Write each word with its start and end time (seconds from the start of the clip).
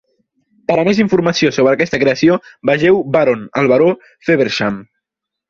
Per 0.69 0.77
a 0.83 0.85
més 0.87 1.01
informació 1.03 1.51
sobre 1.57 1.73
aquesta 1.77 1.99
creació, 2.05 2.39
vegeu 2.71 2.99
Baron 3.17 3.45
el 3.63 3.71
baró 3.75 3.93
Feversham. 4.31 4.83